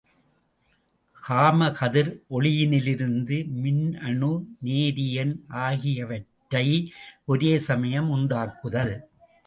[1.17, 4.31] Gamma கதிர் ஒளியினிலிருந்து மின்னணு,
[4.61, 5.35] நேரியன்
[5.67, 6.67] ஆகியவற்றை
[7.25, 8.95] ஒரே சமயம் உண்டாக்குதல்.